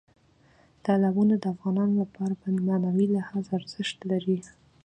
تالابونه 0.85 1.35
د 1.37 1.45
افغانانو 1.53 1.93
لپاره 2.03 2.33
په 2.41 2.47
معنوي 2.67 3.07
لحاظ 3.15 3.45
ارزښت 3.57 3.97
لري. 4.11 4.39